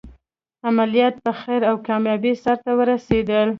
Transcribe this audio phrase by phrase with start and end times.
[0.67, 3.49] عملیات په خیر او کامیابۍ سرته ورسېدل.